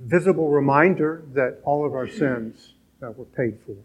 [0.00, 3.76] visible reminder that all of our sins were paid for,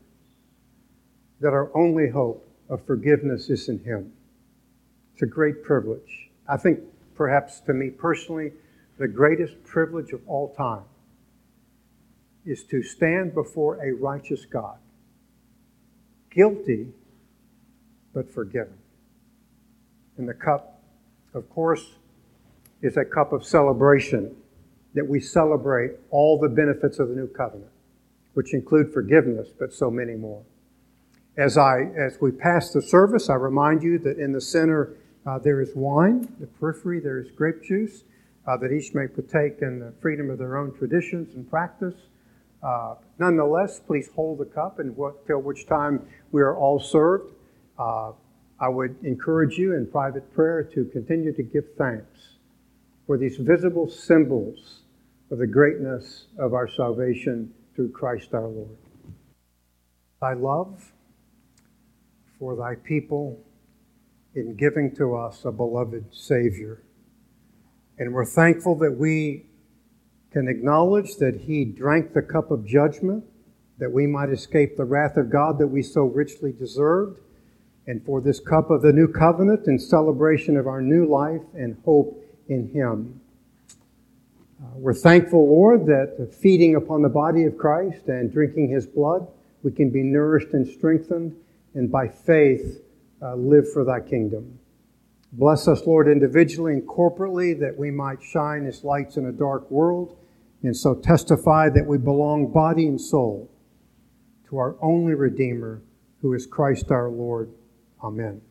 [1.40, 4.12] that our only hope of forgiveness is in him.
[5.14, 6.32] It's a great privilege.
[6.50, 6.80] I think
[7.14, 8.52] perhaps to me personally,
[8.98, 10.86] the greatest privilege of all time
[12.46, 14.78] is to stand before a righteous God,
[16.30, 16.88] guilty
[18.14, 18.78] but forgiven.
[20.18, 20.82] And the cup,
[21.34, 21.96] of course,
[22.82, 24.36] is a cup of celebration
[24.94, 27.72] that we celebrate all the benefits of the new covenant,
[28.34, 30.44] which include forgiveness, but so many more.
[31.38, 35.38] As I as we pass the service, I remind you that in the center Uh,
[35.38, 38.06] there is wine, the periphery, there is grape juice,
[38.48, 42.10] uh, that each may partake in the freedom of their own traditions and practice.
[42.64, 47.34] Uh, nonetheless, please hold the cup until which time we are all served.
[47.78, 48.12] Uh,
[48.60, 52.38] I would encourage you in private prayer to continue to give thanks
[53.08, 54.82] for these visible symbols
[55.32, 58.78] of the greatness of our salvation through Christ our Lord.
[60.22, 60.92] Thy love
[62.38, 63.40] for thy people
[64.36, 66.84] in giving to us a beloved Savior.
[67.98, 69.46] And we're thankful that we
[70.32, 73.24] can acknowledge that He drank the cup of judgment,
[73.78, 77.20] that we might escape the wrath of God that we so richly deserved,
[77.88, 81.78] and for this cup of the new covenant in celebration of our new life and
[81.84, 83.20] hope in Him.
[84.62, 89.28] Uh, we're thankful, Lord, that feeding upon the body of Christ and drinking His blood,
[89.64, 91.36] we can be nourished and strengthened,
[91.74, 92.82] and by faith
[93.22, 94.60] uh, live for Thy kingdom.
[95.34, 99.70] Bless us, Lord, individually and corporately, that we might shine as lights in a dark
[99.72, 100.18] world
[100.64, 103.50] and so testify that we belong body and soul
[104.50, 105.82] to our only Redeemer,
[106.22, 107.50] who is Christ our Lord.
[108.04, 108.42] Amen.